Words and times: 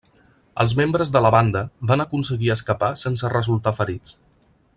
Els 0.63 0.71
membres 0.79 1.11
de 1.15 1.21
la 1.25 1.31
banda 1.35 1.61
van 1.91 2.03
aconseguir 2.05 2.51
escapar 2.57 2.91
sense 3.03 3.33
resultar 3.37 3.79
ferits. 3.83 4.17